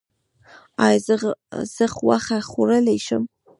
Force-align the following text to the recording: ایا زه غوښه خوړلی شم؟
ایا 0.85 0.99
زه 1.75 1.85
غوښه 1.97 2.37
خوړلی 2.49 2.97
شم؟ 3.05 3.23